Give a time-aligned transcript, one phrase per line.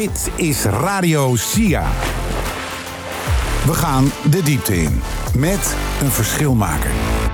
[0.00, 1.90] Dit is Radio SIA.
[3.66, 5.00] We gaan de diepte in
[5.34, 7.29] met een verschilmaker.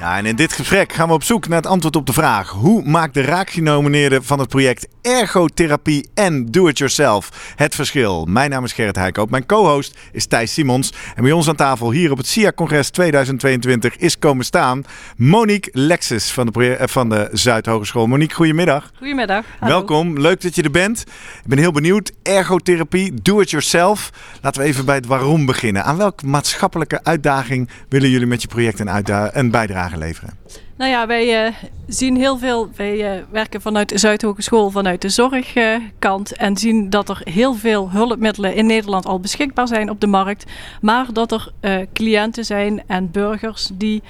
[0.00, 2.50] Ja, en in dit gesprek gaan we op zoek naar het antwoord op de vraag:
[2.50, 8.24] hoe maakt de raakgenomineerde van het project Ergotherapie en Do-It-Yourself het verschil?
[8.24, 10.92] Mijn naam is Gerrit Heikoop, mijn co-host is Thijs Simons.
[11.14, 14.84] En bij ons aan tafel hier op het SIA-congres 2022 is komen staan
[15.16, 18.06] Monique Lexus van de, eh, van de Zuidhogeschool.
[18.06, 18.90] Monique, goedemiddag.
[18.96, 19.44] Goedemiddag.
[19.58, 19.74] Hallo.
[19.74, 21.00] Welkom, leuk dat je er bent.
[21.42, 22.12] Ik ben heel benieuwd.
[22.22, 24.10] Ergotherapie, Do-It-Yourself.
[24.40, 25.84] Laten we even bij het waarom beginnen.
[25.84, 30.38] Aan welke maatschappelijke uitdaging willen jullie met je project een, een bijdrage leveren?
[30.76, 31.54] Nou ja, wij uh,
[31.86, 32.70] zien heel veel.
[32.76, 36.32] Wij uh, werken vanuit de Zuidhogeschool, vanuit de zorgkant.
[36.32, 40.06] Uh, en zien dat er heel veel hulpmiddelen in Nederland al beschikbaar zijn op de
[40.06, 40.44] markt.
[40.80, 44.02] Maar dat er cliënten zijn en burgers die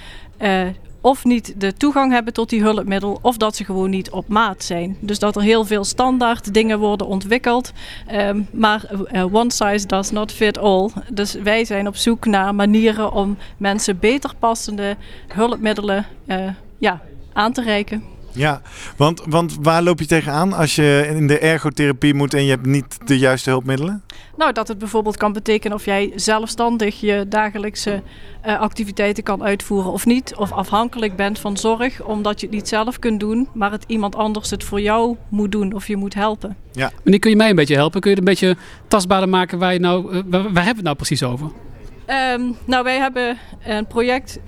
[1.00, 4.64] of niet de toegang hebben tot die hulpmiddel, of dat ze gewoon niet op maat
[4.64, 4.96] zijn.
[5.00, 7.73] Dus dat er heel veel standaard dingen worden ontwikkeld,
[8.12, 10.90] um, maar uh, one size does not fit all.
[11.12, 14.96] Dus wij zijn op zoek naar manieren om mensen beter passende
[15.28, 17.01] hulpmiddelen uh, ja,
[17.32, 18.04] aan te reiken.
[18.32, 18.60] Ja,
[18.96, 22.66] want, want waar loop je tegenaan als je in de ergotherapie moet en je hebt
[22.66, 24.02] niet de juiste hulpmiddelen?
[24.37, 28.02] Nou, dat het bijvoorbeeld kan betekenen of jij zelfstandig je dagelijkse
[28.46, 30.34] uh, activiteiten kan uitvoeren of niet.
[30.37, 34.16] Of afhankelijk bent van zorg, omdat je het niet zelf kunt doen, maar het iemand
[34.16, 36.56] anders het voor jou moet doen of je moet helpen.
[36.72, 36.90] Ja.
[37.02, 38.00] Meneer, kun je mij een beetje helpen?
[38.00, 38.56] Kun je het een beetje
[38.88, 41.50] tastbaarder maken waar, je nou, uh, waar, waar hebben we het nou precies over?
[42.34, 44.38] Um, nou, wij hebben een project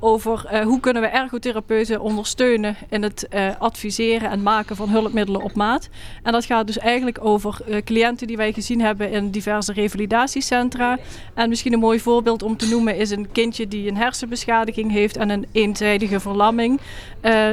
[0.00, 5.42] over uh, hoe kunnen we ergotherapeuten ondersteunen in het uh, adviseren en maken van hulpmiddelen
[5.42, 5.88] op maat.
[6.22, 10.98] En dat gaat dus eigenlijk over uh, cliënten die wij gezien hebben in diverse revalidatiecentra.
[11.34, 15.16] En misschien een mooi voorbeeld om te noemen is een kindje die een hersenbeschadiging heeft
[15.16, 16.80] en een eenzijdige verlamming.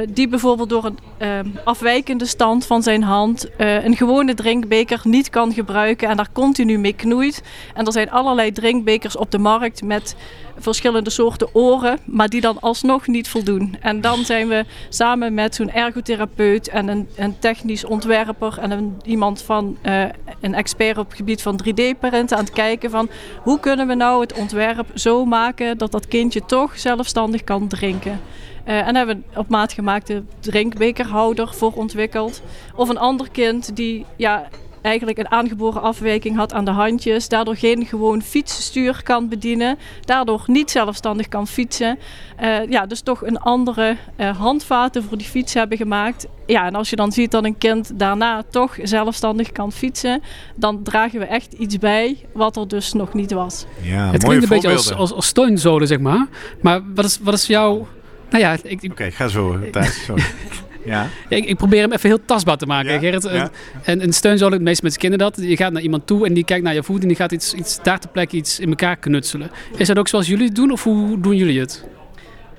[0.08, 6.08] die bijvoorbeeld door een afwijkende stand van zijn hand een gewone drinkbeker niet kan gebruiken
[6.08, 7.42] en daar continu mee knoeit.
[7.74, 10.16] En er zijn allerlei drinkbekers op de markt met
[10.58, 13.76] verschillende soorten oren, maar die dan alsnog niet voldoen.
[13.80, 18.96] En dan zijn we samen met zo'n ergotherapeut en een, een, technisch ontwerper en een,
[19.04, 20.04] iemand van uh,
[20.40, 23.08] een expert op het gebied van 3D-printen aan het kijken van
[23.42, 28.20] hoe kunnen we nou het ontwerp zo maken dat dat kindje toch zelfstandig kan drinken.
[28.68, 32.42] Uh, en hebben we op maat gemaakte drinkbekerhouder voor ontwikkeld.
[32.74, 34.48] Of een ander kind die ja,
[34.82, 37.28] eigenlijk een aangeboren afwijking had aan de handjes.
[37.28, 39.78] Daardoor geen gewoon fietsstuur kan bedienen.
[40.00, 41.98] Daardoor niet zelfstandig kan fietsen.
[42.42, 46.26] Uh, ja, dus toch een andere uh, handvaten voor die fiets hebben gemaakt.
[46.46, 50.22] Ja, en als je dan ziet dat een kind daarna toch zelfstandig kan fietsen,
[50.56, 53.66] dan dragen we echt iets bij wat er dus nog niet was.
[53.82, 56.26] Ja, het klinkt een beetje als, als, als steunzolen, zeg maar.
[56.62, 57.88] Maar wat is, wat is jouw...
[58.30, 60.04] Nou ja, Oké, okay, ga zo, Thijs.
[60.04, 60.24] Sorry.
[60.88, 61.06] Ja.
[61.28, 63.22] ik, ik, probeer hem even heel tastbaar te maken, ja, Gerrit.
[63.22, 63.50] Ja.
[63.82, 65.36] En, en steunzolen, het meeste mensen kennen dat.
[65.40, 67.54] Je gaat naar iemand toe en die kijkt naar je voet en die gaat iets,
[67.54, 69.50] iets daar ter plekke iets in elkaar knutselen.
[69.76, 71.84] Is dat ook zoals jullie het doen of hoe doen jullie het?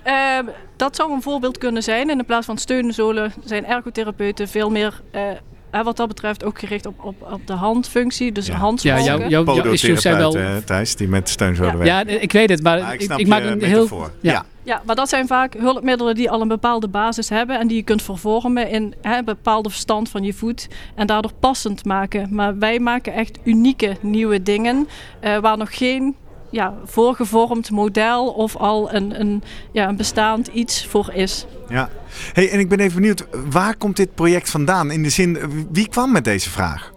[0.08, 0.40] Uh,
[0.76, 2.10] dat zou een voorbeeld kunnen zijn.
[2.10, 5.02] in plaats van steunzolen zijn ergotherapeuten veel meer...
[5.16, 5.22] Uh,
[5.72, 8.56] wat dat betreft ook gericht op, op, op de handfunctie, dus ja.
[8.56, 9.03] handspalken.
[9.03, 10.35] Ja, jouw, jouw, jouw issues zijn wel...
[10.66, 11.78] Thijs, die met steunzolen ja.
[11.78, 12.12] werkt.
[12.12, 13.88] Ja, ik weet het, maar, ik, ik, ik maak een heel...
[13.88, 14.12] Voor.
[14.22, 14.46] ja.
[14.63, 17.84] Ja, maar dat zijn vaak hulpmiddelen die al een bepaalde basis hebben en die je
[17.84, 22.36] kunt vervormen in hè, een bepaalde verstand van je voet en daardoor passend maken.
[22.36, 24.88] Maar wij maken echt unieke nieuwe dingen
[25.24, 26.16] uh, waar nog geen
[26.50, 31.46] ja, voorgevormd model of al een, een, ja, een bestaand iets voor is.
[31.70, 31.90] Ja,
[32.34, 34.92] hey, en ik ben even benieuwd, waar komt dit project vandaan?
[34.92, 35.38] In de zin,
[35.72, 36.92] wie kwam met deze vraag?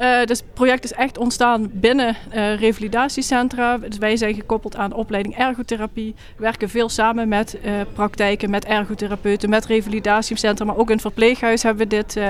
[0.00, 3.78] Uh, dus het project is echt ontstaan binnen uh, revalidatiecentra.
[3.78, 6.14] Dus wij zijn gekoppeld aan de opleiding ergotherapie.
[6.36, 10.64] We werken veel samen met uh, praktijken, met ergotherapeuten, met revalidatiecentra.
[10.64, 12.20] Maar ook in het verpleeghuis hebben we dit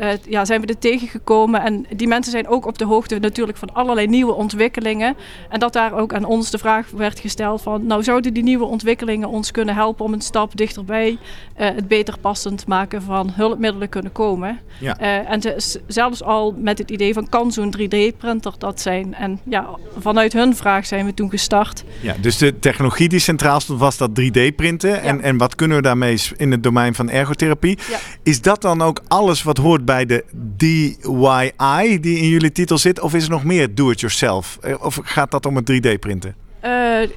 [0.00, 1.62] uh, ja, zijn we er tegengekomen.
[1.62, 5.16] En die mensen zijn ook op de hoogte natuurlijk van allerlei nieuwe ontwikkelingen.
[5.48, 7.86] En dat daar ook aan ons de vraag werd gesteld van...
[7.86, 11.18] nou zouden die nieuwe ontwikkelingen ons kunnen helpen om een stap dichterbij...
[11.60, 14.60] Uh, het beter passend maken van hulpmiddelen kunnen komen.
[14.80, 15.00] Ja.
[15.00, 19.14] Uh, en zelfs al met het idee van kan zo'n 3D-printer dat zijn?
[19.14, 19.68] En ja,
[19.98, 21.84] vanuit hun vraag zijn we toen gestart.
[22.00, 24.90] Ja, dus de technologie die centraal stond was dat 3D-printen.
[24.90, 24.96] Ja.
[24.96, 27.78] En, en wat kunnen we daarmee in het domein van ergotherapie?
[27.90, 27.98] Ja.
[28.22, 33.00] Is dat dan ook alles wat hoort bij de DIY die in jullie titel zit?
[33.00, 34.58] Of is er nog meer do-it-yourself?
[34.60, 36.34] Eh, of gaat dat om het 3D-printen?
[36.64, 37.08] Uh, uh,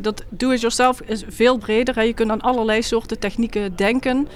[0.00, 1.94] dat do-it-yourself is veel breder.
[1.94, 2.02] Hè.
[2.02, 4.28] Je kunt aan allerlei soorten technieken denken.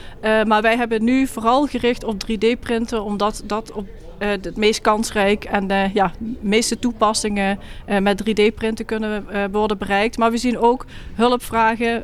[0.46, 3.87] Maar wij hebben nu vooral gericht op 3D-printen, omdat dat op
[4.19, 7.58] het meest kansrijk en de ja, meeste toepassingen
[8.00, 10.19] met 3D-printen kunnen worden bereikt.
[10.19, 12.02] Maar we zien ook hulpvragen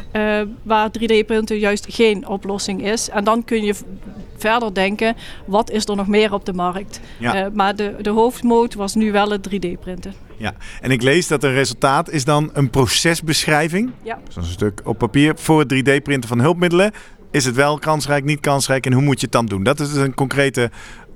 [0.63, 3.09] waar 3D-printen juist geen oplossing is.
[3.09, 3.75] En dan kun je
[4.43, 5.17] verder denken,
[5.47, 7.01] wat is er nog meer op de markt?
[7.19, 7.51] Ja.
[7.55, 10.15] maar de, de hoofdmoot was nu wel het 3D-printen.
[10.37, 13.91] Ja, en ik lees dat een resultaat is dan een procesbeschrijving.
[14.03, 14.19] Ja.
[14.29, 16.93] Zo'n stuk op papier voor het 3D-printen van hulpmiddelen.
[17.31, 19.63] Is het wel kansrijk, niet kansrijk en hoe moet je het dan doen?
[19.63, 20.71] Dat is dus een concrete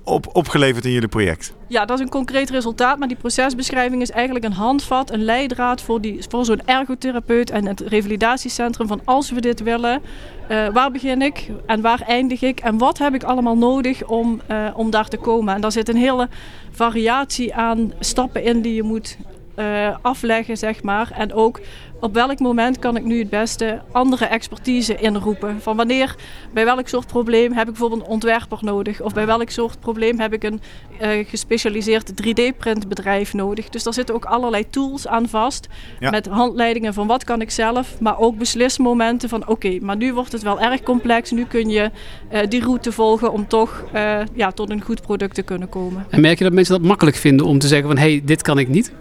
[0.06, 1.54] op, opgeleverd in jullie project?
[1.66, 2.98] Ja, dat is een concreet resultaat.
[2.98, 7.66] Maar die procesbeschrijving is eigenlijk een handvat, een leidraad voor, die, voor zo'n ergotherapeut en
[7.66, 8.86] het revalidatiecentrum.
[8.86, 10.02] Van als we dit willen,
[10.50, 14.40] uh, waar begin ik en waar eindig ik en wat heb ik allemaal nodig om,
[14.50, 15.54] uh, om daar te komen.
[15.54, 16.28] En daar zit een hele
[16.70, 19.16] variatie aan stappen in die je moet
[19.56, 21.10] uh, afleggen, zeg maar.
[21.14, 21.60] En ook
[22.00, 25.60] op welk moment kan ik nu het beste andere expertise inroepen.
[25.60, 26.14] Van wanneer,
[26.52, 29.00] bij welk soort probleem heb ik bijvoorbeeld een ontwerper nodig?
[29.00, 30.60] Of bij welk soort probleem heb ik een
[31.02, 33.68] uh, gespecialiseerd 3D-printbedrijf nodig?
[33.68, 35.68] Dus daar zitten ook allerlei tools aan vast.
[36.00, 40.32] Met handleidingen van wat kan ik zelf, maar ook beslismomenten van oké, maar nu wordt
[40.32, 41.30] het wel erg complex.
[41.30, 41.90] Nu kun je
[42.32, 46.06] uh, die route volgen om toch uh, ja, tot een goed product te kunnen komen.
[46.10, 48.42] En merk je dat mensen dat makkelijk vinden om te zeggen van hé, hey, dit
[48.42, 48.92] kan ik niet?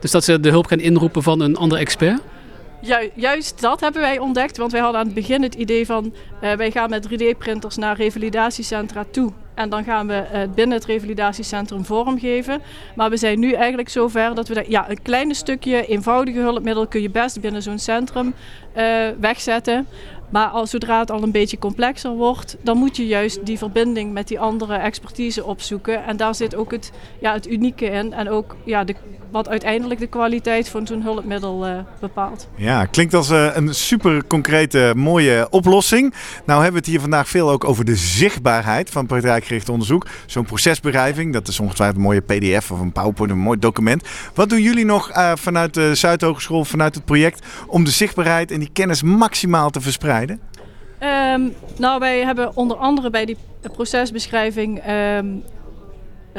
[0.00, 2.20] Dus dat ze de hulp gaan inroepen van een andere expert?
[3.14, 6.52] juist dat hebben wij ontdekt, want wij hadden aan het begin het idee van uh,
[6.52, 9.32] wij gaan met 3D-printers naar revalidatiecentra toe.
[9.54, 12.62] En dan gaan we uh, binnen het revalidatiecentrum vormgeven.
[12.94, 16.86] Maar we zijn nu eigenlijk zover dat we dat, ja, een kleine stukje eenvoudige hulpmiddel
[16.86, 18.34] kun je best binnen zo'n centrum
[18.76, 19.86] uh, wegzetten.
[20.30, 24.12] Maar als, zodra het al een beetje complexer wordt, dan moet je juist die verbinding
[24.12, 26.04] met die andere expertise opzoeken.
[26.04, 28.12] En daar zit ook het, ja, het unieke in.
[28.12, 28.94] En ook ja, de,
[29.30, 32.48] wat uiteindelijk de kwaliteit van zo'n hulpmiddel uh, bepaalt.
[32.54, 36.14] Ja, klinkt als uh, een super concrete, mooie oplossing.
[36.44, 40.06] Nou hebben we het hier vandaag veel ook over de zichtbaarheid van praktijkgericht onderzoek.
[40.26, 44.08] Zo'n procesbeschrijving, dat is ongetwijfeld een mooie pdf of een PowerPoint, een mooi document.
[44.34, 48.58] Wat doen jullie nog uh, vanuit de Zuidhogeschool, vanuit het project, om de zichtbaarheid en
[48.58, 50.19] die kennis maximaal te verspreiden?
[51.02, 53.36] Um, nou, wij hebben onder andere bij die
[53.72, 55.44] procesbeschrijving um,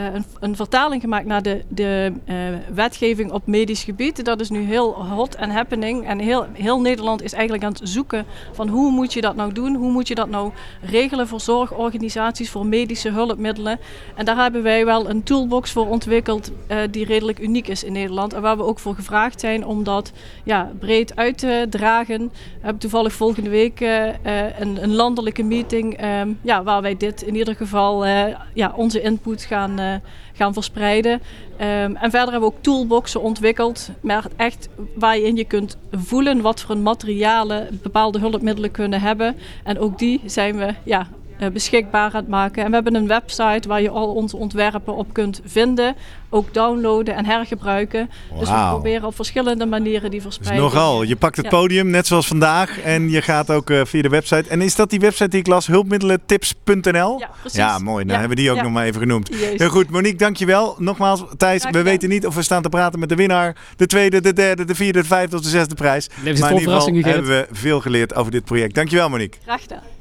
[0.06, 2.36] een, een, vertaling gemaakt naar de, de uh,
[2.74, 4.25] wetgeving op medisch gebied.
[4.25, 6.07] Dat is nu heel hot en happening.
[6.07, 9.53] En heel, heel Nederland is eigenlijk aan het zoeken van hoe moet je dat nou
[9.53, 9.75] doen?
[9.75, 10.51] Hoe moet je dat nou
[10.81, 13.80] regelen voor zorgorganisaties, voor medische hulpmiddelen?
[14.15, 17.94] En daar hebben wij wel een toolbox voor ontwikkeld uh, die redelijk uniek is in
[17.94, 18.33] Nederland.
[18.33, 20.12] En waar we ook voor gevraagd zijn om dat
[20.44, 22.19] ja, breed uit te dragen.
[22.19, 27.36] We hebben toevallig volgende week een, een, landelijke meeting um, ja, waar wij dit in
[27.36, 28.06] ieder geval
[28.53, 29.91] ja, onze input gaan
[30.34, 31.12] gaan verspreiden.
[31.12, 36.62] Um, en verder hebben we ook toolboxen ontwikkeld, maar echt waarin je kunt voelen wat
[36.62, 39.36] voor materialen bepaalde hulpmiddelen kunnen hebben.
[39.64, 41.08] En ook die zijn we ja,
[41.50, 42.64] beschikbaar aan het maken.
[42.64, 45.96] En we hebben een website waar je al onze ontwerpen op kunt vinden,
[46.30, 48.10] ook downloaden en hergebruiken.
[48.30, 48.40] Wow.
[48.40, 50.66] Dus we proberen op verschillende manieren die verspreiding.
[50.66, 51.52] Dus nogal, je pakt het ja.
[51.52, 54.50] podium net zoals vandaag en je gaat ook uh, via de website.
[54.50, 57.20] En is dat die website die ik las, hulpmiddelentips.nl?
[57.20, 57.58] Ja, precies.
[57.58, 58.06] Ja, mooi.
[58.06, 59.28] Dan hebben we die ook nog maar even genoemd.
[59.28, 59.60] Jezus.
[59.60, 60.76] Heel goed, Monique, dankjewel.
[60.78, 64.22] Nogmaals, Thijs, we weten niet of we staan te praten met de winnaar, de tweede,
[64.22, 66.08] de derde, de vierde, de vijfde of de zesde prijs.
[66.08, 68.76] Maar in ieder geval hebben we veel geleerd over dit project.
[68.76, 69.40] Dankjewel, Monique.
[69.44, 70.00] Graag gedaan.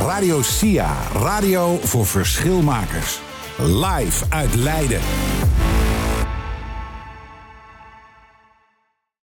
[0.00, 3.20] Radio SIA, radio voor verschilmakers.
[3.56, 5.00] Live uit Leiden.